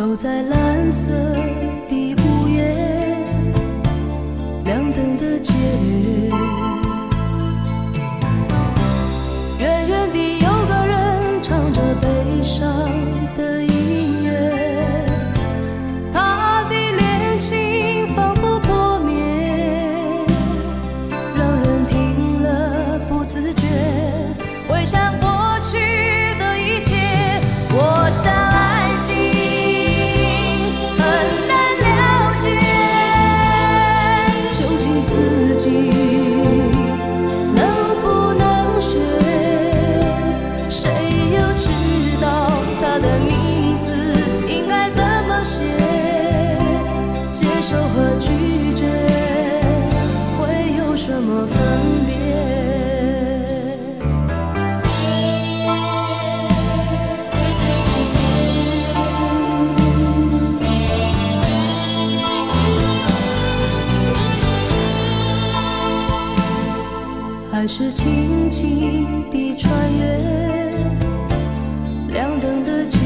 [0.00, 1.12] 走在蓝色
[67.72, 70.04] 是轻轻地穿越
[72.08, 72.98] 亮灯的街，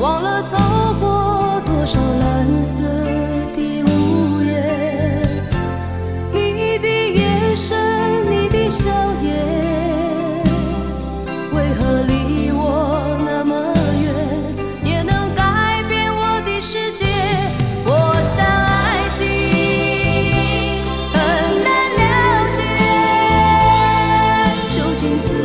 [0.00, 0.56] 忘了走
[0.98, 2.82] 过多少蓝色
[3.54, 3.82] 的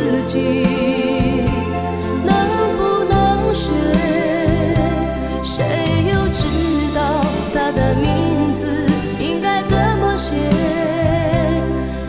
[0.08, 0.38] 自己
[2.24, 2.32] 能
[2.78, 3.72] 不能学？
[5.42, 5.64] 谁
[6.12, 6.46] 又知
[6.94, 7.00] 道
[7.52, 8.68] 他的名字
[9.18, 10.36] 应该怎么写？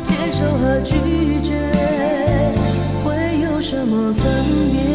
[0.03, 1.55] 接受和拒绝
[3.03, 4.31] 会有什么分
[4.71, 4.86] 别？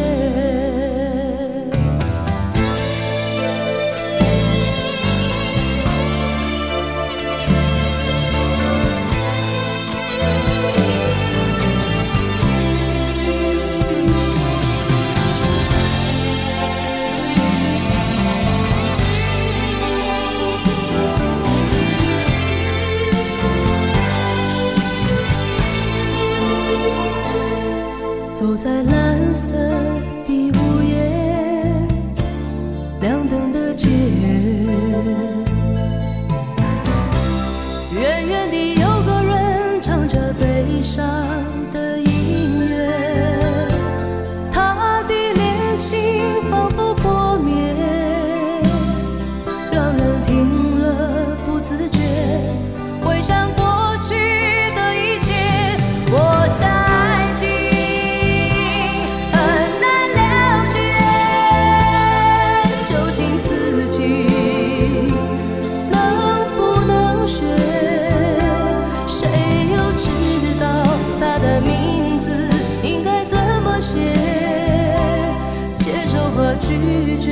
[77.13, 77.31] 拒绝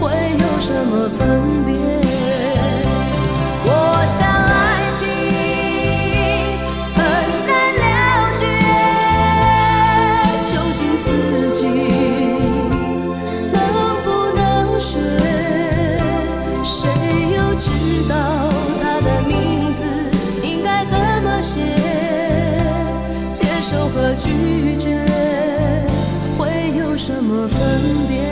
[0.00, 1.74] 会有什么分别？
[3.66, 3.68] 我
[4.06, 4.58] 想爱
[4.96, 5.04] 情
[6.96, 6.98] 很
[7.46, 7.84] 难了
[8.34, 8.42] 解，
[10.46, 11.04] 究竟自
[11.52, 11.60] 己
[13.52, 13.58] 能
[14.04, 14.98] 不能学？
[16.64, 16.88] 谁
[17.36, 17.68] 又知
[18.08, 18.14] 道
[18.80, 19.84] 他的名字
[20.42, 21.60] 应该怎么写？
[23.34, 25.04] 接受和拒绝
[26.38, 27.58] 会有什么分
[28.08, 28.29] 别？